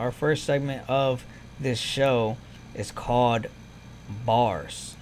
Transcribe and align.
Our 0.00 0.10
first 0.10 0.44
segment 0.44 0.82
of 0.88 1.26
this 1.60 1.78
show 1.78 2.38
is 2.74 2.90
called 2.90 3.48
Bars. 4.24 4.96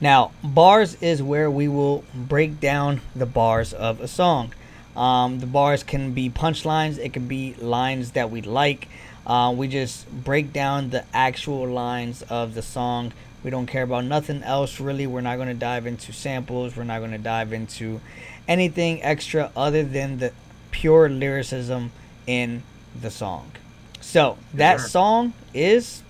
Now, 0.00 0.32
bars 0.42 0.94
is 1.02 1.22
where 1.22 1.50
we 1.50 1.68
will 1.68 2.04
break 2.14 2.58
down 2.58 3.02
the 3.14 3.26
bars 3.26 3.74
of 3.74 4.00
a 4.00 4.08
song. 4.08 4.54
Um, 4.96 5.40
the 5.40 5.46
bars 5.46 5.82
can 5.82 6.14
be 6.14 6.30
punchlines, 6.30 6.96
it 6.96 7.12
can 7.12 7.28
be 7.28 7.52
lines 7.58 8.12
that 8.12 8.30
we 8.30 8.40
like. 8.40 8.88
Uh, 9.26 9.52
we 9.54 9.68
just 9.68 10.10
break 10.10 10.54
down 10.54 10.88
the 10.88 11.04
actual 11.12 11.68
lines 11.68 12.22
of 12.22 12.54
the 12.54 12.62
song. 12.62 13.12
We 13.46 13.52
don't 13.52 13.66
care 13.66 13.84
about 13.84 14.04
nothing 14.04 14.42
else 14.42 14.80
really. 14.80 15.06
We're 15.06 15.20
not 15.20 15.36
going 15.36 15.46
to 15.46 15.54
dive 15.54 15.86
into 15.86 16.12
samples. 16.12 16.76
We're 16.76 16.82
not 16.82 16.98
going 16.98 17.12
to 17.12 17.18
dive 17.18 17.52
into 17.52 18.00
anything 18.48 19.00
extra 19.04 19.52
other 19.56 19.84
than 19.84 20.18
the 20.18 20.32
pure 20.72 21.08
lyricism 21.08 21.92
in 22.26 22.64
the 23.00 23.08
song. 23.08 23.52
So 24.00 24.36
that 24.54 24.80
sir. 24.80 24.88
song 24.88 25.32
is 25.54 26.02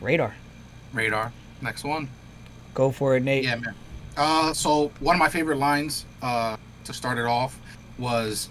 Raydar. 0.00 0.32
Raydar. 0.94 1.32
Next 1.60 1.84
one. 1.84 2.08
Go 2.72 2.90
for 2.90 3.16
it, 3.16 3.22
Nate. 3.22 3.44
Yeah, 3.44 3.56
man. 3.56 3.74
Uh, 4.16 4.54
so 4.54 4.90
one 5.00 5.14
of 5.14 5.20
my 5.20 5.28
favorite 5.28 5.58
lines 5.58 6.06
uh, 6.22 6.56
to 6.84 6.94
start 6.94 7.18
it 7.18 7.26
off 7.26 7.60
was, 7.98 8.48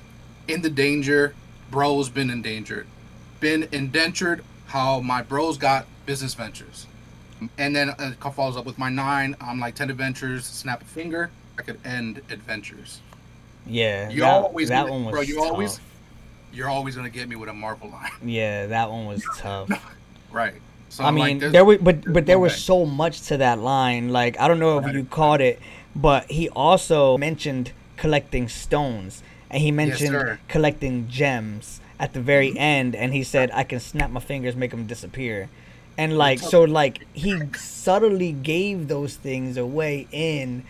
"In 0.48 0.62
the 0.62 0.70
danger, 0.70 1.34
bro's 1.72 2.08
been 2.08 2.30
endangered, 2.30 2.86
been 3.40 3.68
indentured. 3.72 4.44
How 4.68 5.00
my 5.00 5.24
bros 5.24 5.58
got 5.58 5.88
business 6.06 6.36
ventures." 6.36 6.86
And 7.58 7.76
then 7.76 7.90
uh, 7.90 7.96
it 8.22 8.30
follows 8.34 8.58
up 8.58 8.66
with 8.66 8.78
my 8.78 8.90
nine. 8.90 9.36
I'm 9.42 9.60
like 9.60 9.76
ten 9.76 9.90
adventures. 9.90 10.46
Snap 10.46 10.82
a 10.82 10.86
finger, 10.86 11.32
I 11.58 11.64
could 11.64 11.80
end 11.86 12.22
adventures. 12.30 13.00
Yeah, 13.66 14.10
You 14.10 14.22
that, 14.22 14.30
always 14.44 14.70
that 14.70 14.82
gonna- 14.82 14.92
one 14.92 15.06
was 15.06 15.12
bro, 15.14 15.22
you 15.22 15.36
tough. 15.36 15.46
always- 15.52 15.80
You're 16.54 16.68
always 16.70 16.96
gonna 16.96 17.10
get 17.10 17.30
me 17.30 17.36
with 17.36 17.48
a 17.50 17.54
Marvel 17.54 17.90
line, 17.90 18.12
Yeah, 18.24 18.66
that 18.68 18.90
one 18.92 19.06
was 19.06 19.24
tough. 19.38 19.70
right? 20.32 20.56
So 20.90 21.04
I 21.04 21.08
I'm 21.08 21.16
mean, 21.16 21.40
there's- 21.40 21.54
there 21.54 21.64
was, 21.64 21.78
but 21.80 22.12
but 22.12 22.26
there 22.26 22.40
was 22.40 22.56
so 22.62 22.86
much 22.86 23.22
to 23.24 23.38
that 23.38 23.60
line. 23.60 24.10
Like 24.10 24.40
I 24.40 24.48
don't 24.48 24.60
know 24.60 24.78
if 24.80 24.86
Right. 24.86 24.96
you 24.96 25.04
caught 25.06 25.42
it, 25.42 25.60
but 25.96 26.30
he 26.30 26.50
also 26.50 27.18
mentioned 27.18 27.72
collecting 27.98 28.50
stones, 28.50 29.24
and 29.50 29.62
he 29.62 29.72
mentioned 29.72 30.10
sir. 30.10 30.40
collecting 30.48 31.08
gems 31.08 31.80
at 32.00 32.14
the 32.14 32.20
very 32.22 32.52
Mhm. 32.52 32.58
end, 32.60 32.96
and 32.96 33.14
he 33.14 33.24
said, 33.24 33.50
"I 33.54 33.64
can 33.64 33.80
snap 33.80 34.10
my 34.10 34.20
fingers, 34.20 34.56
make 34.56 34.72
them 34.72 34.86
disappear." 34.88 35.50
And 36.02 36.18
like 36.18 36.40
so, 36.40 36.64
like 36.64 37.06
he 37.14 37.40
subtly 37.56 38.32
gave 38.32 38.88
those 38.88 39.16
things 39.16 39.56
away 39.56 40.08
in. 40.12 40.64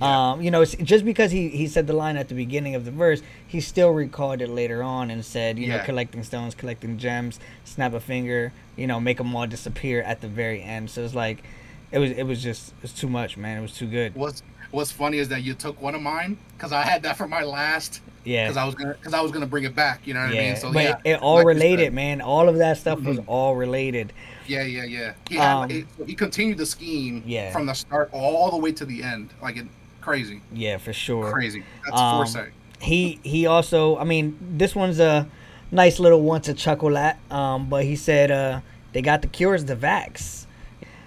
Um, 0.00 0.40
you 0.42 0.50
know, 0.50 0.64
just 0.64 1.04
because 1.04 1.30
he, 1.30 1.48
he 1.50 1.68
said 1.68 1.86
the 1.86 1.92
line 1.92 2.16
at 2.16 2.28
the 2.28 2.34
beginning 2.34 2.74
of 2.74 2.84
the 2.84 2.90
verse, 2.90 3.22
he 3.46 3.60
still 3.60 3.90
recalled 3.90 4.40
it 4.40 4.48
later 4.48 4.82
on 4.82 5.10
and 5.10 5.24
said, 5.24 5.58
you 5.58 5.68
know, 5.68 5.78
collecting 5.84 6.24
stones, 6.24 6.54
collecting 6.56 6.98
gems, 6.98 7.38
snap 7.64 7.92
a 7.92 8.00
finger, 8.00 8.52
you 8.74 8.88
know, 8.88 8.98
make 8.98 9.18
them 9.18 9.36
all 9.36 9.46
disappear 9.46 10.02
at 10.02 10.20
the 10.20 10.26
very 10.26 10.60
end. 10.60 10.90
So 10.90 11.04
it's 11.04 11.14
like, 11.14 11.44
it 11.92 11.98
was 11.98 12.10
it 12.12 12.24
was 12.24 12.42
just 12.42 12.72
it's 12.82 12.92
too 12.92 13.08
much, 13.08 13.36
man. 13.36 13.58
It 13.58 13.62
was 13.62 13.76
too 13.76 13.86
good. 13.86 14.14
What's 14.14 14.42
What's 14.70 14.90
funny 14.90 15.18
is 15.18 15.28
that 15.28 15.42
you 15.42 15.52
took 15.52 15.80
one 15.82 15.94
of 15.94 16.00
mine 16.00 16.38
because 16.56 16.72
I 16.72 16.80
had 16.80 17.02
that 17.02 17.18
for 17.18 17.28
my 17.28 17.42
last 17.42 18.00
Yeah, 18.24 18.44
because 18.46 18.56
I 18.56 18.64
was 18.64 18.74
gonna 18.74 18.94
because 18.94 19.12
I 19.12 19.20
was 19.20 19.30
gonna 19.30 19.46
bring 19.46 19.64
it 19.64 19.74
back. 19.74 20.06
You 20.06 20.14
know 20.14 20.24
what 20.24 20.32
yeah. 20.34 20.40
I 20.40 20.44
mean? 20.46 20.56
So 20.56 20.72
but 20.72 20.82
yeah, 20.82 20.96
it, 21.04 21.10
it 21.10 21.20
all 21.20 21.36
like 21.36 21.46
related, 21.46 21.92
man. 21.92 22.22
All 22.22 22.48
of 22.48 22.56
that 22.56 22.78
stuff 22.78 23.02
was 23.02 23.18
Mhm. 23.18 23.24
all 23.26 23.54
related. 23.54 24.14
Yeah, 24.46 24.62
yeah, 24.62 24.84
yeah. 24.84 25.12
He 25.28 25.36
had, 25.36 25.52
Um, 25.52 25.70
it, 25.70 25.86
he 26.06 26.14
continued 26.14 26.56
the 26.58 26.64
scheme 26.66 27.22
Yeah. 27.26 27.52
from 27.52 27.66
the 27.66 27.74
start 27.74 28.08
all 28.12 28.50
the 28.50 28.56
way 28.56 28.72
to 28.72 28.84
the 28.86 29.02
end. 29.02 29.28
Like 29.42 29.58
it, 29.58 29.66
crazy, 30.00 30.40
Yeah, 30.54 30.78
for 30.78 30.92
sure. 30.94 31.30
crazy. 31.30 31.62
That's 31.84 32.00
Um, 32.00 32.16
foresight. 32.16 32.52
he 32.80 33.20
he 33.22 33.46
also 33.46 33.96
i 33.98 34.02
mean 34.04 34.36
this 34.56 34.74
one's 34.74 34.98
a 34.98 35.28
nice 35.70 36.00
little 36.00 36.20
one 36.22 36.40
to 36.40 36.52
chuckle 36.52 36.98
at 36.98 37.16
um 37.30 37.68
but 37.68 37.84
he 37.84 37.94
said 37.94 38.28
uh 38.32 38.60
they 38.92 39.00
got 39.02 39.22
the 39.22 39.28
cures 39.28 39.66
the 39.66 39.76
vax 39.76 40.46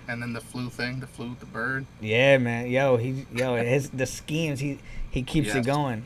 And 0.08 0.22
then 0.22 0.34
the 0.34 0.42
flu 0.42 0.70
thing, 0.70 1.00
the 1.00 1.08
flu, 1.08 1.36
the 1.40 1.46
bird. 1.48 1.86
yeah 2.00 2.38
man 2.38 2.68
yo 2.68 2.98
he 2.98 3.26
yo 3.34 3.56
his 3.56 3.90
the 3.90 4.06
schemes 4.06 4.60
he 4.60 4.80
he 5.10 5.24
keeps 5.24 5.56
it 5.56 5.66
going 5.66 6.06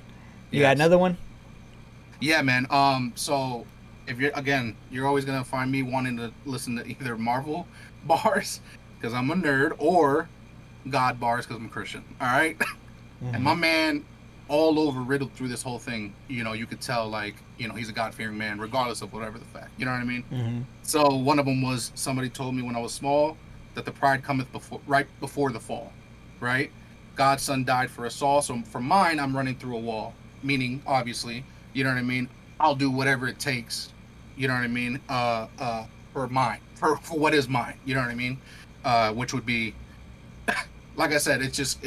you 0.52 0.62
got 0.62 0.76
another 0.76 0.98
one 0.98 1.18
Yeah, 2.22 2.42
man. 2.42 2.68
Um, 2.70 3.14
so 3.16 3.66
if 4.08 4.20
you're 4.20 4.32
again, 4.36 4.76
you're 4.92 5.08
always 5.08 5.24
gonna 5.26 5.44
find 5.44 5.72
me 5.72 5.84
wanting 5.84 6.18
to 6.18 6.32
listen 6.46 6.76
to 6.78 6.86
either 6.86 7.18
Marvel 7.18 7.68
bars 8.06 8.60
because 8.98 9.14
I'm 9.14 9.30
a 9.32 9.36
nerd 9.36 9.74
or 9.78 10.28
God 10.90 11.20
bars 11.20 11.46
because 11.46 11.58
I'm 11.62 11.68
a 11.68 11.70
Christian. 11.70 12.04
All 12.20 12.28
right. 12.28 12.58
And 13.34 13.44
my 13.44 13.54
man, 13.54 14.06
all 14.48 14.80
over 14.80 15.02
riddled 15.02 15.34
through 15.34 15.50
this 15.50 15.62
whole 15.62 15.78
thing, 15.78 16.14
you 16.30 16.42
know, 16.46 16.54
you 16.54 16.66
could 16.66 16.80
tell 16.80 17.10
like, 17.10 17.36
you 17.58 17.68
know, 17.68 17.74
he's 17.74 17.90
a 17.90 17.92
God 17.92 18.14
fearing 18.14 18.38
man, 18.38 18.60
regardless 18.60 19.02
of 19.02 19.12
whatever 19.12 19.38
the 19.38 19.44
fact. 19.44 19.72
You 19.78 19.84
know 19.86 19.92
what 19.92 20.00
I 20.00 20.06
mean? 20.06 20.24
mm-hmm. 20.32 20.62
So 20.84 21.16
one 21.16 21.38
of 21.38 21.46
them 21.46 21.62
was 21.62 21.92
somebody 21.96 22.30
told 22.30 22.56
me 22.56 22.62
when 22.62 22.78
I 22.78 22.80
was 22.80 22.94
small 22.94 23.36
that 23.76 23.86
the 23.86 23.92
pride 23.92 24.24
cometh 24.24 24.52
before 24.52 24.82
right 24.88 25.08
before 25.20 25.52
the 25.52 25.60
fall, 25.60 25.92
right? 26.40 26.72
God's 27.16 27.44
son 27.44 27.66
died 27.66 27.92
for 27.92 28.06
us 28.06 28.22
all. 28.22 28.42
So 28.42 28.62
for 28.62 28.80
mine, 28.80 29.20
I'm 29.20 29.36
running 29.36 29.56
through 29.56 29.76
a 29.76 29.80
wall. 29.80 30.14
Meaning, 30.42 30.82
obviously, 30.88 31.44
you 31.74 31.84
know 31.84 31.90
what 31.90 32.00
I 32.00 32.04
mean. 32.04 32.30
I'll 32.62 32.76
do 32.76 32.90
whatever 32.90 33.28
it 33.28 33.40
takes. 33.40 33.92
You 34.38 34.48
know 34.48 34.54
what 34.54 34.64
I 34.64 34.68
mean? 34.68 35.02
Uh, 35.10 35.48
uh, 35.60 35.86
for 36.14 36.28
mine, 36.28 36.60
for, 36.76 36.96
for 36.98 37.20
what 37.20 37.34
is 37.34 37.50
mine. 37.50 37.78
You 37.86 37.96
know 37.96 38.02
what 38.02 38.10
I 38.10 38.16
mean? 38.16 38.40
Uh, 38.86 39.12
which 39.12 39.34
would 39.34 39.46
be, 39.46 39.76
like 40.96 41.12
I 41.12 41.18
said, 41.18 41.42
it's 41.42 41.58
just 41.58 41.84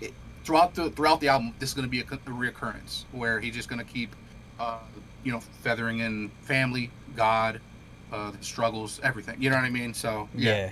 it, 0.00 0.12
throughout 0.44 0.74
the 0.74 0.90
throughout 0.90 1.20
the 1.20 1.28
album, 1.28 1.54
this 1.58 1.70
is 1.70 1.74
going 1.74 1.86
to 1.86 1.90
be 1.90 2.00
a, 2.00 2.04
a 2.04 2.30
reoccurrence 2.30 3.04
where 3.10 3.40
he's 3.40 3.56
just 3.56 3.68
going 3.68 3.84
to 3.84 3.92
keep, 3.92 4.14
uh, 4.60 4.78
you 5.24 5.32
know, 5.32 5.40
feathering 5.40 5.98
in 6.00 6.30
family, 6.42 6.92
God, 7.16 7.60
uh, 8.12 8.30
the 8.30 8.44
struggles, 8.44 9.00
everything. 9.02 9.42
You 9.42 9.50
know 9.50 9.56
what 9.56 9.64
I 9.64 9.70
mean? 9.70 9.92
So 9.92 10.28
yeah, 10.36 10.54
yeah 10.66 10.70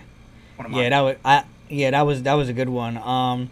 yeah 0.71 0.89
that 0.91 1.01
was 1.01 1.17
i 1.25 1.45
yeah 1.69 1.91
that 1.91 2.03
was 2.03 2.23
that 2.23 2.35
was 2.35 2.49
a 2.49 2.53
good 2.53 2.69
one 2.69 2.97
um 2.99 3.51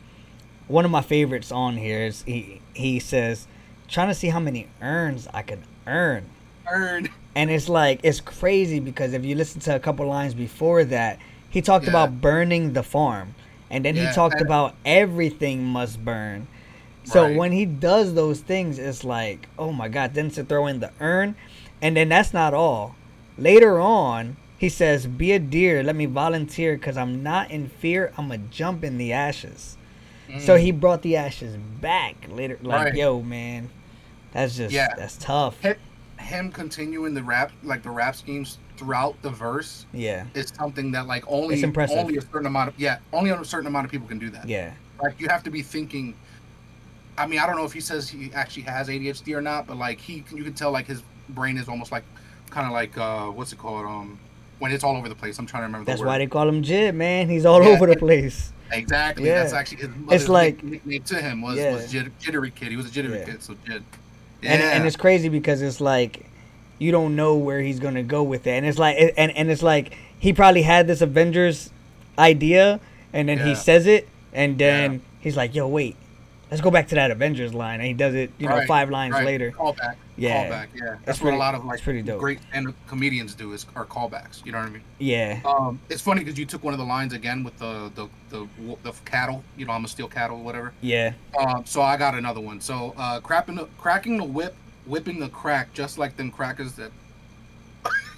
one 0.68 0.84
of 0.84 0.90
my 0.90 1.02
favorites 1.02 1.52
on 1.52 1.76
here 1.76 2.00
is 2.02 2.22
he 2.22 2.60
he 2.74 2.98
says 2.98 3.46
trying 3.88 4.08
to 4.08 4.14
see 4.14 4.28
how 4.28 4.40
many 4.40 4.66
earns 4.80 5.28
i 5.34 5.42
can 5.42 5.62
earn 5.86 6.24
Earn. 6.66 7.10
And 7.36 7.50
it's 7.50 7.68
like 7.68 8.00
it's 8.02 8.20
crazy 8.22 8.80
because 8.80 9.12
if 9.12 9.22
you 9.24 9.34
listen 9.34 9.60
to 9.62 9.74
a 9.76 9.78
couple 9.78 10.06
lines 10.06 10.32
before 10.32 10.82
that, 10.84 11.18
he 11.50 11.60
talked 11.60 11.84
Yeah. 11.84 11.90
about 11.90 12.22
burning 12.22 12.72
the 12.72 12.82
farm. 12.82 13.34
And 13.70 13.84
then 13.84 13.96
Yeah, 13.96 14.06
he 14.08 14.14
talked 14.14 14.40
about 14.40 14.74
everything 14.86 15.62
must 15.62 16.02
burn. 16.02 16.46
So 17.04 17.26
Right. 17.26 17.36
when 17.36 17.52
he 17.52 17.66
does 17.66 18.14
those 18.14 18.40
things, 18.40 18.78
it's 18.78 19.04
like, 19.04 19.46
oh 19.58 19.72
my 19.72 19.88
god, 19.88 20.14
then 20.14 20.30
to 20.30 20.42
throw 20.42 20.66
in 20.68 20.80
the 20.80 20.90
urn. 21.00 21.34
And 21.82 21.94
then 21.98 22.08
that's 22.08 22.32
not 22.32 22.54
all. 22.54 22.94
Later 23.36 23.78
on, 23.78 24.36
he 24.58 24.68
says, 24.68 25.06
Be 25.06 25.32
a 25.32 25.38
deer, 25.38 25.82
let 25.82 25.96
me 25.96 26.06
volunteer 26.06 26.76
because 26.76 26.96
I'm 26.96 27.22
not 27.22 27.50
in 27.50 27.68
fear, 27.68 28.12
I'm 28.16 28.28
going 28.28 28.48
to 28.48 28.56
jump 28.56 28.84
in 28.84 28.98
the 28.98 29.12
ashes. 29.12 29.76
So 30.38 30.56
Mm. 30.56 30.60
he 30.60 30.70
brought 30.72 31.02
the 31.02 31.16
ashes 31.16 31.56
back 31.56 32.26
later. 32.28 32.58
Like, 32.62 32.86
Right. 32.86 32.94
yo, 32.94 33.22
man, 33.22 33.70
that's 34.32 34.56
just, 34.56 34.74
Yeah. 34.74 34.88
that's 34.96 35.16
tough. 35.18 35.60
him, 35.60 35.76
him 36.18 36.52
continuing 36.52 37.14
the 37.14 37.22
rap 37.22 37.52
like 37.62 37.82
the 37.82 37.90
rap 37.90 38.16
schemes 38.16 38.58
throughout 38.76 39.20
the 39.22 39.30
verse 39.30 39.86
Yeah, 39.92 40.26
is 40.34 40.52
something 40.58 40.92
that 40.92 41.06
like 41.06 41.24
only 41.28 41.62
only 41.64 42.16
a 42.16 42.20
certain 42.22 42.46
amount 42.46 42.68
of 42.70 42.74
yeah 42.78 42.98
only 43.12 43.30
a 43.30 43.44
certain 43.44 43.66
amount 43.66 43.84
of 43.84 43.90
people 43.90 44.08
can 44.08 44.18
do 44.18 44.30
that. 44.30 44.48
yeah. 44.48 44.72
Like 45.02 45.14
you 45.18 45.28
have 45.28 45.42
to 45.44 45.50
be 45.50 45.62
thinking. 45.62 46.14
I 47.16 47.26
mean, 47.26 47.38
I 47.38 47.46
don't 47.46 47.56
know 47.56 47.64
if 47.64 47.72
he 47.72 47.80
says 47.80 48.08
he 48.08 48.32
actually 48.34 48.62
has 48.64 48.88
ADHD 48.88 49.34
or 49.34 49.40
not, 49.42 49.66
but 49.66 49.76
like 49.76 50.00
he, 50.00 50.24
you 50.32 50.42
can 50.44 50.54
tell 50.54 50.72
like 50.72 50.86
his 50.86 51.02
brain 51.28 51.56
is 51.56 51.68
almost 51.68 51.92
like, 51.92 52.04
kind 52.50 52.66
of 52.66 52.72
like 52.72 52.96
uh, 52.98 53.26
what's 53.28 53.52
it 53.52 53.58
called? 53.58 53.86
Um, 53.86 54.20
when 54.58 54.72
it's 54.72 54.84
all 54.84 54.96
over 54.96 55.08
the 55.08 55.14
place. 55.14 55.38
I'm 55.38 55.46
trying 55.46 55.62
to 55.62 55.66
remember. 55.66 55.84
That's 55.84 56.00
the 56.00 56.04
word. 56.06 56.12
why 56.12 56.18
they 56.18 56.26
call 56.26 56.48
him 56.48 56.62
JID, 56.62 56.94
man. 56.94 57.28
He's 57.28 57.44
all 57.46 57.62
Yeah, 57.62 57.70
over 57.70 57.86
the 57.86 57.96
place. 57.96 58.52
Exactly. 58.72 59.26
Yeah. 59.26 59.42
That's 59.42 59.52
actually 59.52 59.78
his 59.78 59.88
mother's 59.96 60.28
like- 60.28 60.62
nickname 60.64 61.02
to 61.04 61.20
him 61.22 61.42
was, 61.42 61.56
Yeah. 61.58 61.74
was 61.74 61.90
Jit- 61.92 62.18
Jittery 62.18 62.50
Kid. 62.50 62.68
He 62.68 62.76
was 62.76 62.86
a 62.86 62.90
Jittery 62.90 63.18
Yeah. 63.18 63.24
Kid, 63.24 63.42
so 63.42 63.54
Jid. 63.66 63.82
And 64.42 64.62
and 64.62 64.86
it's 64.86 64.96
crazy 64.96 65.28
because 65.28 65.62
it's 65.62 65.80
like 65.80 66.26
you 66.78 66.90
don't 66.92 67.14
know 67.16 67.36
where 67.36 67.60
he's 67.60 67.78
gonna 67.80 68.02
go 68.02 68.22
with 68.22 68.46
it, 68.46 68.50
and 68.50 68.66
it's 68.66 68.78
like 68.78 68.96
and 69.16 69.30
and 69.36 69.50
it's 69.50 69.62
like 69.62 69.96
he 70.18 70.32
probably 70.32 70.62
had 70.62 70.86
this 70.86 71.00
Avengers 71.00 71.70
idea, 72.18 72.80
and 73.12 73.28
then 73.28 73.38
he 73.38 73.54
says 73.54 73.86
it, 73.86 74.08
and 74.32 74.58
then 74.58 74.92
Yeah. 74.92 74.98
he's 75.20 75.36
like, 75.36 75.54
"Yo, 75.54 75.66
wait, 75.68 75.96
let's 76.50 76.60
go 76.60 76.70
back 76.70 76.88
to 76.88 76.94
that 76.96 77.10
Avengers 77.10 77.54
line," 77.54 77.80
and 77.80 77.86
he 77.86 77.94
does 77.94 78.14
it, 78.14 78.30
you 78.38 78.48
know, 78.48 78.56
Right, 78.56 78.68
five 78.68 78.90
lines 78.90 79.14
right. 79.14 79.24
later. 79.24 79.50
Callback. 79.52 79.94
Yeah. 80.16 80.48
Callback. 80.48 80.66
Yeah. 80.74 80.96
That's 81.04 81.20
what 81.20 81.34
a 81.34 81.36
lot 81.36 81.54
of 81.56 81.64
like 81.64 81.82
pretty 81.82 82.02
dope. 82.02 82.20
great 82.20 82.40
stand 82.48 82.72
comedians 82.86 83.34
do 83.34 83.52
is 83.52 83.66
are 83.74 83.84
callbacks. 83.84 84.44
You 84.46 84.52
know 84.52 84.58
what 84.58 84.68
I 84.68 84.70
mean? 84.70 84.82
Yeah, 84.98 85.40
Um, 85.44 85.80
it's 85.90 86.02
funny 86.02 86.22
because 86.22 86.38
you 86.38 86.46
took 86.46 86.62
one 86.62 86.72
of 86.72 86.78
the 86.78 86.84
lines 86.86 87.12
again 87.12 87.42
with 87.42 87.58
the 87.58 87.90
the 87.96 88.08
the, 88.30 88.48
the 88.84 88.92
cattle. 89.04 89.42
You 89.56 89.66
know, 89.66 89.72
I'm 89.72 89.78
gonna 89.80 89.88
steal 89.88 90.06
cattle, 90.08 90.38
whatever. 90.42 90.72
yeah, 90.80 91.14
Um, 91.38 91.64
so 91.66 91.82
I 91.82 91.96
got 91.96 92.14
another 92.14 92.40
one. 92.40 92.60
So 92.60 92.94
uh, 92.96 93.20
crapping 93.20 93.56
the, 93.56 93.66
cracking 93.78 94.16
the 94.16 94.24
whip, 94.24 94.54
whipping 94.86 95.18
the 95.18 95.28
crack, 95.28 95.72
just 95.74 95.98
like 95.98 96.16
them 96.16 96.30
crackers 96.30 96.74
that 96.74 96.92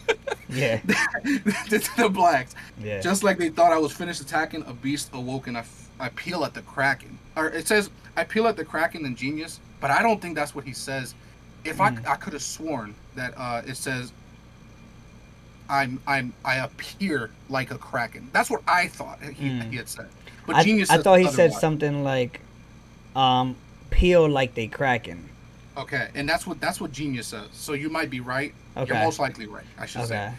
yeah, 0.48 0.76
to 1.68 1.90
the 1.96 2.08
blacks. 2.12 2.54
yeah. 2.80 3.00
Just 3.00 3.24
like 3.24 3.38
they 3.38 3.48
thought 3.48 3.72
I 3.72 3.78
was 3.78 3.92
finished 3.92 4.20
attacking, 4.20 4.62
a 4.66 4.72
beast 4.72 5.10
awoken. 5.12 5.56
I, 5.56 5.60
f- 5.60 5.88
I 5.98 6.08
peel 6.10 6.44
at 6.44 6.54
the 6.54 6.62
kraken, 6.62 7.18
or 7.36 7.48
it 7.48 7.66
says 7.66 7.90
I 8.16 8.24
peel 8.24 8.46
at 8.46 8.56
the 8.56 8.64
kraken 8.64 9.04
and 9.06 9.16
genius, 9.16 9.60
but 9.80 9.90
I 9.90 10.02
don't 10.02 10.20
think 10.22 10.34
that's 10.36 10.54
what 10.54 10.64
he 10.64 10.72
says. 10.72 11.14
If 11.66 11.78
Mm. 11.78 12.06
I 12.06 12.12
I 12.12 12.16
could 12.16 12.32
have 12.32 12.42
sworn 12.42 12.94
that 13.14 13.34
uh, 13.36 13.62
it 13.66 13.76
says 13.76 14.12
I'm 15.68 16.00
I'm 16.06 16.32
I 16.44 16.56
appear 16.56 17.30
like 17.48 17.70
a 17.70 17.78
kraken. 17.78 18.28
That's 18.32 18.50
what 18.50 18.62
I 18.68 18.86
thought 18.88 19.20
he, 19.22 19.48
Mm. 19.50 19.70
he 19.70 19.76
had 19.76 19.88
said. 19.88 20.06
But 20.46 20.56
I, 20.56 20.62
genius. 20.64 20.90
I 20.90 20.98
thought 21.02 21.18
he 21.18 21.28
said 21.28 21.52
something 21.52 22.04
like, 22.04 22.40
um, 23.16 23.56
peel 23.90 24.28
like 24.28 24.54
they 24.54 24.68
kraken." 24.68 25.28
Okay, 25.76 26.08
and 26.14 26.28
that's 26.28 26.46
what 26.46 26.60
that's 26.60 26.80
what 26.80 26.92
genius 26.92 27.26
says. 27.26 27.48
So 27.52 27.72
you 27.72 27.90
might 27.90 28.10
be 28.10 28.20
right. 28.20 28.54
Okay. 28.76 28.92
You're 28.94 29.02
most 29.02 29.18
likely 29.18 29.46
right. 29.46 29.64
I 29.78 29.86
should 29.86 30.06
say. 30.06 30.16
Okay. 30.16 30.32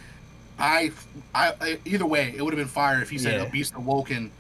I, 0.60 0.92
I, 1.36 1.54
I 1.62 1.78
either 1.86 2.06
way, 2.08 2.34
it 2.36 2.42
would 2.42 2.52
have 2.52 2.58
been 2.58 2.68
fire 2.68 3.00
if 3.02 3.10
he 3.12 3.20
said 3.20 3.34
Yeah. 3.36 3.44
a 3.46 3.50
beast 3.50 3.74
awoken. 3.76 4.32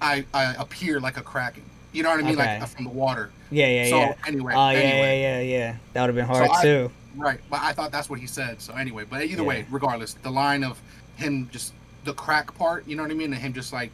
I, 0.00 0.24
I 0.34 0.54
appear 0.54 0.98
like 0.98 1.16
a 1.16 1.22
kraken. 1.22 1.62
You 1.92 2.02
know 2.02 2.10
what 2.10 2.20
I 2.20 2.22
mean? 2.22 2.38
Okay. 2.40 2.58
Like 2.60 2.68
from 2.68 2.84
the 2.84 2.90
water. 2.90 3.30
Yeah, 3.50 3.66
yeah, 3.66 3.84
so 3.90 3.96
yeah. 3.98 4.08
So 4.14 4.18
anyway, 4.26 4.52
Oh, 4.56 4.70
yeah, 4.70 4.78
anyway, 4.78 5.20
yeah, 5.20 5.40
yeah, 5.40 5.58
yeah. 5.58 5.76
That 5.92 6.00
would 6.02 6.06
have 6.08 6.16
been 6.16 6.24
hard 6.26 6.48
I- 6.50 6.62
too. 6.62 6.90
right. 7.16 7.38
But 7.50 7.60
I 7.62 7.72
thought 7.72 7.92
that's 7.92 8.08
what 8.08 8.18
he 8.18 8.26
said. 8.26 8.60
So 8.62 8.72
anyway, 8.74 9.04
but 9.08 9.22
either 9.24 9.42
Yeah. 9.42 9.48
way, 9.48 9.66
regardless, 9.70 10.14
the 10.14 10.30
line 10.30 10.64
of 10.64 10.80
him 11.16 11.48
just 11.52 11.74
the 12.04 12.14
crack 12.14 12.54
part, 12.56 12.86
you 12.88 12.96
know 12.96 13.02
what 13.02 13.10
I 13.12 13.14
mean, 13.14 13.32
and 13.32 13.40
him 13.42 13.52
just 13.52 13.72
like 13.72 13.90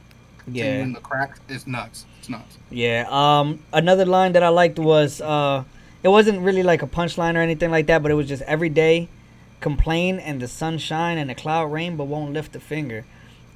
Yeah. 0.51 0.85
the 0.85 1.01
crack 1.01 1.39
is 1.49 1.67
nuts. 1.67 2.07
It's 2.21 2.29
nuts. 2.29 2.57
Yeah. 2.71 3.07
Um, 3.11 3.59
another 3.73 4.07
line 4.07 4.33
that 4.35 4.43
I 4.45 4.49
liked 4.49 4.79
was 4.79 5.21
uh, 5.21 5.65
it 6.05 6.09
wasn't 6.09 6.41
really 6.41 6.63
like 6.63 6.83
a 6.83 6.87
punchline 6.87 7.35
or 7.35 7.41
anything 7.41 7.71
like 7.73 7.87
that, 7.89 8.03
but 8.03 8.11
it 8.13 8.15
was 8.15 8.29
just 8.29 8.43
every 8.43 8.69
day, 8.69 9.09
complain 9.61 10.21
and 10.21 10.41
the 10.41 10.47
sunshine 10.49 11.19
and 11.19 11.29
the 11.29 11.35
cloud 11.35 11.73
rain, 11.73 11.97
but 11.97 12.05
won't 12.05 12.33
lift 12.33 12.55
a 12.55 12.61
finger, 12.61 13.05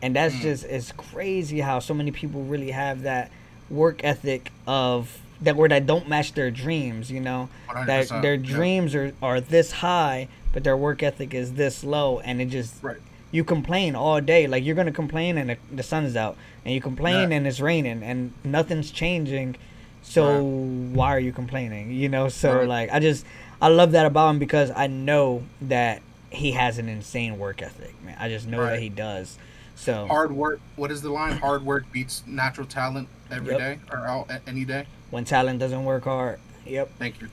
and 0.03 0.17
that's 0.17 0.35
Mm. 0.35 0.41
just 0.43 0.65
it's 0.65 0.91
crazy 0.93 1.61
how 1.61 1.79
so 1.79 1.95
many 1.95 2.11
people 2.11 2.43
really 2.43 2.73
have 2.73 3.03
that 3.03 3.31
work 3.71 4.01
ethic 4.05 4.51
of 4.67 5.19
that 5.41 5.57
where 5.57 5.69
that 5.69 5.87
don't 5.87 6.09
match 6.09 6.35
their 6.35 6.51
dreams. 6.51 7.11
You 7.11 7.21
know, 7.21 7.49
that 7.87 8.07
100%, 8.09 8.23
their 8.23 8.35
yeah. 8.35 8.47
dreams 8.55 8.95
are 8.95 9.13
are 9.23 9.41
this 9.41 9.73
high, 9.73 10.29
but 10.53 10.65
their 10.65 10.77
work 10.77 11.03
ethic 11.03 11.35
is 11.35 11.55
this 11.55 11.83
low, 11.85 12.21
and 12.21 12.41
it 12.41 12.47
just 12.47 12.83
Right. 12.83 12.99
you 13.31 13.45
complain 13.45 13.95
all 13.97 14.21
day. 14.21 14.47
Like 14.47 14.65
you're 14.65 14.77
gonna 14.77 14.93
complain 14.93 15.39
and 15.39 15.51
the, 15.51 15.57
the 15.75 15.83
sun's 15.83 16.17
out, 16.17 16.37
and 16.65 16.75
you 16.75 16.81
complain 16.81 17.31
Yeah. 17.31 17.37
and 17.39 17.47
it's 17.47 17.61
raining, 17.61 18.03
and 18.03 18.33
nothing's 18.45 18.91
changing. 18.91 19.57
So 20.03 20.41
why 20.43 21.15
are 21.15 21.21
you 21.21 21.33
complaining? 21.33 21.93
You 21.93 22.09
know. 22.09 22.29
So 22.29 22.59
Right. 22.59 22.69
like 22.69 22.93
I 22.93 22.99
just 23.01 23.25
I 23.61 23.69
love 23.69 23.93
that 23.93 24.07
about 24.07 24.31
him 24.31 24.39
because 24.39 24.71
I 24.75 24.87
know 24.89 25.45
that 25.61 26.03
he 26.31 26.53
has 26.53 26.79
an 26.79 26.89
insane 26.89 27.39
work 27.39 27.63
ethic, 27.63 27.95
man. 28.05 28.17
I 28.19 28.29
just 28.29 28.47
know 28.49 28.65
that 28.65 28.81
he 28.81 28.89
does. 28.89 29.39
So 29.77 30.07
Hard 30.07 30.33
work. 30.33 30.61
What 30.77 30.91
is 30.91 31.03
the 31.03 31.11
line? 31.11 31.37
Hard 31.39 31.65
work 31.65 31.91
beats 31.93 32.23
natural 32.27 32.67
talent 32.67 33.09
every 33.31 33.51
Yep. 33.53 33.59
day 33.59 33.79
or 33.91 34.07
all, 34.07 34.29
any 34.47 34.65
day. 34.65 34.87
when 35.11 35.25
talent 35.25 35.59
doesn't 35.59 35.85
work 35.85 36.05
hard, 36.05 36.39
yep, 36.67 36.91
Thank 36.99 37.21
you. 37.21 37.29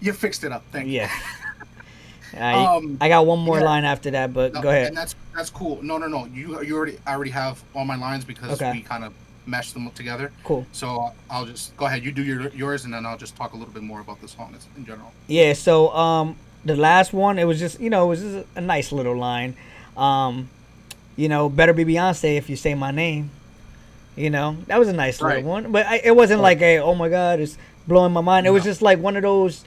You 0.00 0.12
fixed 0.12 0.44
it 0.44 0.52
up. 0.52 0.62
Thank 0.72 0.86
you. 0.88 1.00
yeah. 1.00 1.10
I, 2.38 2.64
Um, 2.76 2.98
I 3.00 3.08
got 3.08 3.26
one 3.26 3.38
more 3.38 3.58
yeah. 3.58 3.64
line 3.64 3.84
after 3.84 4.10
that, 4.12 4.32
but 4.32 4.52
No, 4.54 4.60
go 4.62 4.68
ahead. 4.68 4.88
And 4.88 4.96
that's 4.96 5.14
that's 5.34 5.50
cool. 5.50 5.80
No, 5.82 5.98
no, 5.98 6.06
no. 6.08 6.26
You 6.26 6.62
you 6.62 6.76
already 6.76 6.98
I 7.06 7.14
already 7.14 7.30
have 7.30 7.62
all 7.74 7.84
my 7.84 7.96
lines 7.96 8.24
because 8.24 8.60
Okay. 8.60 8.72
we 8.72 8.80
kind 8.82 9.04
of 9.04 9.12
meshed 9.46 9.72
them 9.74 9.88
together. 9.92 10.32
Cool. 10.42 10.66
So 10.72 11.12
I'll 11.30 11.44
just 11.46 11.76
go 11.76 11.86
ahead. 11.86 12.02
You 12.04 12.10
do 12.12 12.22
your 12.24 12.48
yours, 12.48 12.84
and 12.84 12.92
then 12.94 13.06
I'll 13.06 13.16
just 13.18 13.36
talk 13.36 13.52
a 13.52 13.56
little 13.56 13.72
bit 13.72 13.82
more 13.82 14.00
about 14.00 14.20
the 14.20 14.28
song 14.28 14.54
in 14.76 14.84
general. 14.84 15.12
Yeah, 15.28 15.52
so 15.52 15.94
um 15.94 16.36
the 16.64 16.74
last 16.76 17.12
one 17.12 17.38
it 17.38 17.44
was 17.44 17.58
just 17.60 17.78
you 17.80 17.88
know, 17.90 18.04
it 18.06 18.08
was 18.08 18.20
just 18.20 18.46
a 18.56 18.60
nice 18.60 18.90
little 18.90 19.16
line. 19.16 19.54
Um 19.96 20.48
you 21.16 21.28
know, 21.28 21.48
better 21.48 21.72
be 21.72 21.84
Beyonce 21.84 22.36
if 22.36 22.48
you 22.50 22.56
say 22.56 22.74
my 22.74 22.90
name. 22.90 23.30
You 24.16 24.30
know, 24.30 24.56
that 24.68 24.78
was 24.78 24.88
a 24.88 24.92
nice 24.92 25.20
Right. 25.20 25.36
little 25.36 25.50
one. 25.50 25.72
But 25.72 25.86
I, 25.86 25.96
it 26.04 26.14
wasn't 26.16 26.38
Right. 26.40 26.56
like 26.58 26.62
a 26.62 26.78
oh 26.78 26.94
my 26.94 27.08
god, 27.08 27.40
it's 27.40 27.58
blowing 27.86 28.12
my 28.12 28.20
mind. 28.20 28.46
It 28.46 28.50
was 28.50 28.62
just 28.64 28.80
like 28.82 28.98
one 28.98 29.16
of 29.16 29.22
those 29.22 29.64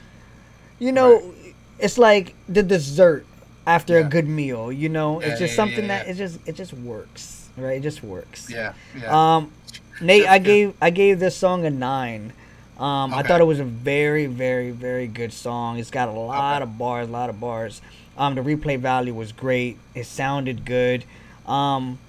you 0.80 0.92
know, 0.92 1.34
it's 1.80 1.98
like 1.98 2.36
the 2.48 2.62
dessert 2.64 3.26
after 3.66 3.98
a 3.98 4.04
good 4.04 4.28
meal, 4.28 4.72
you 4.72 4.90
know? 4.90 5.20
Yeah, 5.20 5.28
it's 5.28 5.40
just 5.40 5.54
yeah, 5.54 5.56
something 5.56 5.86
yeah, 5.88 6.04
that 6.04 6.08
it 6.08 6.14
just 6.14 6.40
it 6.48 6.56
just 6.56 6.74
works. 6.74 7.50
Right? 7.58 7.78
It 7.78 7.82
just 7.84 8.04
works. 8.04 8.50
Yeah, 8.50 8.74
yeah. 8.96 9.36
Um, 9.38 9.52
Nate, 10.00 10.28
I 10.28 10.38
gave 10.38 10.76
I 10.82 10.92
gave 10.92 11.20
this 11.20 11.36
song 11.36 11.66
a 11.66 11.70
nine. 11.72 12.32
Um, 12.80 13.12
I 13.12 13.24
thought 13.24 13.42
it 13.42 13.46
was 13.46 13.60
a 13.60 13.64
very, 13.64 14.28
very, 14.28 14.70
very 14.70 15.08
good 15.08 15.34
song. 15.34 15.80
It's 15.80 15.90
got 15.90 16.10
a 16.10 16.12
lot 16.12 16.62
Okay. 16.62 16.64
of 16.72 16.78
bars, 16.78 17.08
a 17.08 17.12
lot 17.12 17.32
of 17.32 17.40
bars. 17.40 17.82
Um, 18.16 18.36
the 18.36 18.42
replay 18.42 18.78
value 18.80 19.16
was 19.16 19.32
great. 19.32 19.80
It 19.96 20.06
sounded 20.06 20.64
good. 20.64 21.04
Um, 21.48 22.00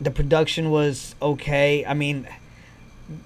the 0.00 0.10
production 0.10 0.70
was 0.70 1.14
okay. 1.22 1.84
I 1.86 1.94
mean, 1.94 2.26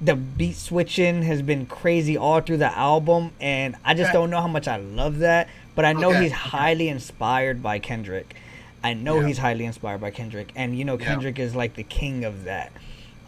the 0.00 0.14
beat 0.17 0.56
switching 0.56 1.23
has 1.23 1.40
been 1.43 1.67
crazy 1.67 2.17
all 2.17 2.40
through 2.40 2.56
the 2.58 2.76
album, 2.76 3.31
and 3.40 3.76
I 3.85 3.94
just 3.94 4.08
Okay. 4.11 4.12
don't 4.19 4.31
know 4.31 4.40
how 4.40 4.49
much 4.49 4.67
I 4.69 4.76
love 4.76 5.19
that. 5.19 5.49
But 5.75 5.85
I 5.85 5.93
know 5.93 6.11
Okay, 6.11 6.23
he's 6.23 6.32
okay. 6.32 6.50
highly 6.50 6.88
inspired 6.88 7.62
by 7.62 7.79
Kendrick. 7.79 8.35
I 8.82 8.94
know 8.94 9.20
Yeah. 9.20 9.26
he's 9.29 9.38
highly 9.38 9.64
inspired 9.64 10.00
by 10.00 10.11
Kendrick, 10.11 10.52
and 10.56 10.76
you 10.76 10.85
know 10.85 10.99
Yeah. 10.99 11.06
Kendrick 11.06 11.38
is 11.38 11.55
like 11.55 11.75
the 11.75 11.85
king 11.85 12.25
of 12.25 12.44
that. 12.44 12.73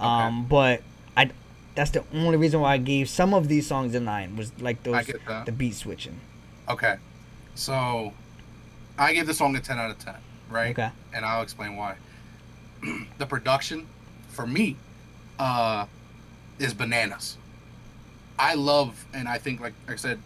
Um, 0.00 0.46
but 0.46 0.82
I 1.16 1.30
that's 1.76 1.90
the 1.92 2.02
only 2.12 2.36
reason 2.36 2.60
why 2.60 2.74
I 2.74 2.78
gave 2.78 3.08
some 3.08 3.32
of 3.32 3.46
these 3.48 3.66
songs 3.66 3.94
a 3.94 4.00
nine 4.00 4.36
was 4.36 4.52
like 4.60 4.82
those 4.82 5.06
the 5.46 5.52
beat 5.52 5.74
switching. 5.74 6.18
Okay. 6.68 6.96
So 7.54 8.12
I 8.98 9.12
gave 9.12 9.26
the 9.26 9.34
song 9.34 9.54
a 9.56 9.60
ten 9.60 9.78
out 9.78 9.90
of 9.90 9.98
ten, 9.98 10.16
right? 10.50 10.70
Okay. 10.78 10.90
And 11.14 11.24
I'll 11.24 11.42
explain 11.42 11.76
why. 11.76 11.96
the 13.18 13.26
production, 13.26 13.86
for 14.28 14.46
me, 14.46 14.76
uh, 15.38 15.86
is 16.58 16.74
bananas. 16.74 17.36
I 18.38 18.54
love, 18.54 19.04
and 19.14 19.28
I 19.28 19.38
think, 19.38 19.60
like 19.60 19.74
I 19.88 19.96
said, 19.96 20.18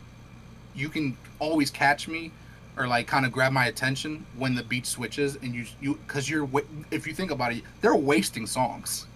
you 0.74 0.88
can 0.88 1.16
always 1.38 1.70
catch 1.70 2.08
me 2.08 2.30
or 2.76 2.88
like 2.88 3.06
kind 3.06 3.24
of 3.24 3.30
grab 3.30 3.52
my 3.52 3.66
attention 3.66 4.26
when 4.36 4.54
the 4.56 4.62
beat 4.64 4.84
switches 4.86 5.36
and 5.36 5.54
you 5.54 5.64
you 5.80 5.94
because 6.06 6.28
you're 6.28 6.48
if 6.90 7.06
you 7.06 7.12
think 7.14 7.30
about 7.30 7.52
it 7.52 7.62
they're 7.80 7.94
wasting 7.94 8.44
songs 8.48 9.06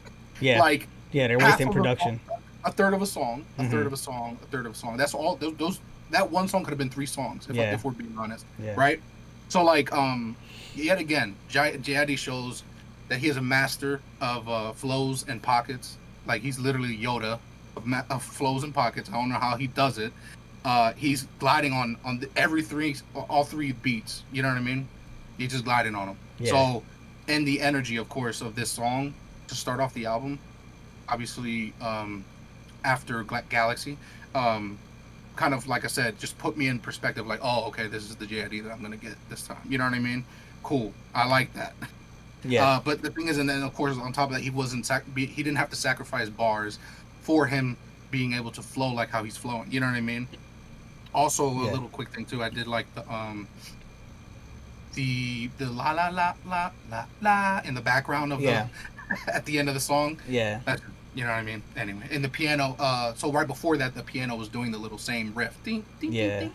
Yeah. 0.40 0.60
like 0.60 0.87
yeah, 1.10 1.26
they're 1.26 1.38
wasting 1.38 1.66
a 1.66 1.72
production. 1.72 2.20
song- 2.28 2.38
a 2.64 2.70
third 2.70 2.94
of 2.94 3.02
a 3.02 3.06
song 3.06 3.44
a 3.58 3.62
Mhm. 3.64 3.70
third 3.72 3.87
of 3.87 3.93
a 3.93 3.96
song 3.96 4.38
a 4.40 4.46
third 4.46 4.66
of 4.66 4.72
a 4.72 4.75
song 4.76 4.96
that's 4.96 5.12
all 5.12 5.34
those, 5.34 5.56
those 5.56 5.81
that 6.10 6.31
one 6.31 6.46
song 6.46 6.62
could 6.62 6.70
have 6.70 6.78
been 6.78 6.88
three 6.90 7.06
songs 7.06 7.49
if, 7.50 7.56
Yeah. 7.56 7.75
if 7.75 7.82
we're 7.84 7.90
being 7.90 8.14
honest 8.16 8.44
Yeah. 8.62 8.75
right 8.76 9.00
so 9.48 9.62
like 9.64 9.92
um 9.92 10.36
yet 10.74 10.98
again 10.98 11.34
J- 11.48 11.78
Jaddy 11.78 12.17
shows 12.17 12.62
that 13.08 13.19
he 13.19 13.28
is 13.28 13.36
a 13.36 13.43
master 13.43 14.00
of 14.20 14.48
uh, 14.48 14.72
flows 14.72 15.24
and 15.28 15.43
pockets. 15.43 15.96
Like 16.26 16.43
he's 16.43 16.58
literally 16.58 16.96
yoda 16.96 17.38
of, 17.74 17.86
ma- 17.86 18.02
of 18.10 18.22
flows 18.22 18.64
and 18.64 18.74
pockets. 18.74 19.08
I 19.08 19.12
don't 19.14 19.31
know 19.31 19.38
how 19.38 19.56
he 19.56 19.67
does 19.67 19.96
it. 19.98 20.12
Uh 20.64 20.93
he's 20.94 21.26
gliding 21.38 21.72
on 21.72 21.96
on 22.05 22.19
the, 22.19 22.28
every 22.36 22.62
three 22.62 22.96
all 23.14 23.44
three 23.44 23.72
beats. 23.72 24.22
You 24.32 24.43
know 24.43 24.48
what 24.48 24.58
i 24.58 24.60
mean? 24.60 24.86
He's 25.38 25.52
just 25.52 25.64
gliding 25.64 25.94
on 25.94 26.08
them 26.08 26.19
Yeah. 26.38 26.50
so 26.50 26.82
and 27.28 27.46
the 27.46 27.60
energy 27.60 27.96
of 27.96 28.08
course 28.08 28.40
of 28.40 28.55
this 28.55 28.70
song 28.70 29.14
to 29.46 29.55
start 29.55 29.81
off 29.81 29.94
the 29.94 30.05
album 30.06 30.38
obviously 31.08 31.72
um 31.81 32.24
after 32.84 33.22
Gla- 33.22 33.44
galaxy 33.48 33.96
um 34.34 34.78
kind 35.38 35.54
of 35.54 35.68
like 35.68 35.84
I 35.84 35.88
said, 35.88 36.18
just 36.18 36.36
put 36.36 36.56
me 36.56 36.66
in 36.66 36.78
perspective. 36.80 37.24
Like, 37.26 37.40
oh, 37.42 37.66
okay, 37.68 37.86
this 37.86 38.02
is 38.10 38.16
the 38.16 38.26
JID 38.26 38.64
that 38.64 38.72
I'm 38.72 38.82
gonna 38.82 38.96
get 38.96 39.14
this 39.30 39.42
time. 39.46 39.62
You 39.68 39.78
know 39.78 39.84
what 39.84 39.94
I 39.94 40.00
mean? 40.00 40.24
Cool. 40.62 40.92
I 41.14 41.26
like 41.26 41.52
that. 41.54 41.74
Yeah. 42.44 42.64
Uh, 42.64 42.80
but 42.80 43.02
the 43.02 43.10
thing 43.10 43.26
is, 43.26 43.36
and 43.38 43.48
then 43.50 43.64
of 43.64 43.74
course 43.74 43.96
on 43.98 44.12
top 44.12 44.28
of 44.28 44.34
that, 44.36 44.42
he 44.42 44.50
wasn't 44.50 44.86
sac- 44.86 45.04
he 45.16 45.26
didn't 45.42 45.56
have 45.56 45.70
to 45.70 45.76
sacrifice 45.76 46.28
bars 46.28 46.78
for 47.20 47.46
him 47.48 47.76
being 48.12 48.32
able 48.32 48.52
to 48.52 48.62
flow 48.62 48.92
like 48.94 49.10
how 49.10 49.24
he's 49.24 49.36
flowing. 49.36 49.66
You 49.72 49.80
know 49.80 49.86
what 49.86 49.96
I 49.96 50.00
mean? 50.00 50.28
Also, 51.12 51.48
a 51.50 51.64
Yeah. 51.64 51.72
little 51.72 51.88
quick 51.88 52.10
thing 52.14 52.24
too. 52.26 52.40
I 52.44 52.48
did 52.48 52.68
like 52.68 52.86
the 52.94 53.02
um 53.12 53.48
the 54.94 55.50
the 55.58 55.66
la 55.68 55.90
la 55.90 56.08
la 56.08 56.34
la 56.46 56.70
la 56.90 57.04
la 57.20 57.60
in 57.64 57.74
the 57.74 57.80
background 57.80 58.32
of 58.32 58.40
Yeah. 58.40 58.68
the 59.26 59.34
at 59.34 59.44
the 59.44 59.58
end 59.58 59.68
of 59.68 59.74
the 59.74 59.80
song. 59.80 60.20
yeah. 60.28 60.60
That's, 60.64 60.82
you 61.19 61.25
know 61.25 61.31
what 61.31 61.39
I 61.39 61.43
mean? 61.43 61.63
Anyway, 61.77 62.05
in 62.13 62.22
the 62.22 62.29
piano, 62.29 62.77
uh, 62.79 63.13
so 63.15 63.32
right 63.32 63.46
before 63.46 63.77
that, 63.79 63.93
the 63.96 64.05
piano 64.05 64.37
was 64.37 64.46
doing 64.48 64.70
the 64.70 64.79
little 64.79 64.98
same 64.98 65.34
riff, 65.34 65.60
ding, 65.65 65.84
ding, 66.01 66.13
ding, 66.13 66.13
Yeah. 66.13 66.41
ding. 66.41 66.53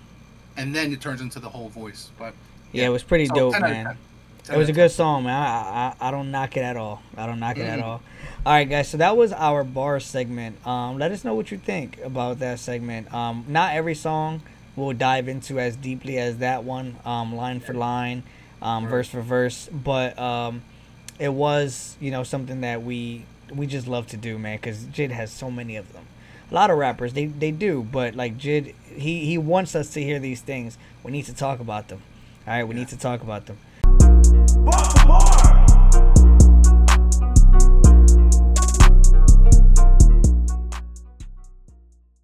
and 0.55 0.73
then 0.73 0.93
it 0.93 1.01
turns 1.01 1.19
into 1.19 1.39
the 1.41 1.49
whole 1.49 1.67
voice. 1.67 2.11
But 2.17 2.33
Yeah, 2.71 2.85
it 2.85 2.89
was 2.89 3.03
pretty 3.03 3.25
so 3.25 3.33
dope, 3.35 3.53
10 3.55 3.63
out 3.63 3.69
of 3.69 3.75
man. 3.75 3.85
10. 3.85 3.97
10 4.45 4.55
It 4.55 4.57
was 4.59 4.69
a 4.69 4.73
good 4.73 4.91
song, 4.91 5.23
man. 5.25 5.35
I, 5.35 5.93
I 5.99 6.07
I 6.07 6.11
don't 6.11 6.31
knock 6.31 6.55
it 6.55 6.61
at 6.61 6.77
all. 6.77 7.01
I 7.17 7.25
don't 7.25 7.39
knock 7.41 7.57
it 7.57 7.65
at 7.65 7.79
Mhm. 7.79 7.83
all. 7.83 8.01
All 8.45 8.53
right, 8.53 8.69
guys. 8.69 8.87
So 8.87 8.97
that 8.97 9.17
was 9.17 9.33
our 9.33 9.63
bar 9.65 9.99
segment. 9.99 10.65
Um, 10.65 10.97
let 10.97 11.11
us 11.11 11.23
know 11.25 11.33
what 11.33 11.51
you 11.51 11.57
think 11.57 11.97
about 12.03 12.39
that 12.39 12.59
segment. 12.59 13.13
Um, 13.13 13.43
not 13.49 13.73
every 13.75 13.95
song 13.95 14.41
we'll 14.77 14.93
dive 14.93 15.27
into 15.27 15.59
as 15.59 15.75
deeply 15.75 16.17
as 16.17 16.37
that 16.37 16.63
one, 16.63 16.95
um, 17.05 17.35
line 17.35 17.59
for 17.59 17.73
line, 17.73 18.23
um, 18.61 18.87
verse 18.87 19.07
for 19.09 19.21
verse. 19.21 19.69
But 19.73 20.17
um, 20.19 20.61
it 21.19 21.33
was, 21.33 21.95
you 21.99 22.11
know, 22.11 22.23
something 22.23 22.61
that 22.61 22.81
we 22.83 23.25
we 23.55 23.67
just 23.67 23.87
love 23.87 24.07
to 24.07 24.17
do, 24.17 24.37
man. 24.37 24.57
Because 24.57 24.85
Jid 24.85 25.11
has 25.11 25.31
so 25.31 25.49
many 25.51 25.75
of 25.75 25.93
them. 25.93 26.05
A 26.51 26.53
lot 26.53 26.69
of 26.69 26.77
rappers 26.77 27.13
they 27.13 27.25
they 27.25 27.51
do, 27.51 27.83
but 27.83 28.15
like 28.15 28.37
Jid, 28.37 28.73
he 28.95 29.25
he 29.25 29.37
wants 29.37 29.75
us 29.75 29.89
to 29.93 30.01
hear 30.03 30.19
these 30.19 30.41
things. 30.41 30.77
We 31.03 31.11
need 31.11 31.25
to 31.25 31.33
talk 31.35 31.59
about 31.59 31.87
them. 31.87 32.01
All 32.45 32.53
right, 32.53 32.63
we 32.63 32.75
Yeah. 32.75 32.81
need 32.81 32.89
to 32.89 32.97
talk 32.97 33.21
about 33.21 33.45
them. 33.47 33.57
Bar. 34.65 35.42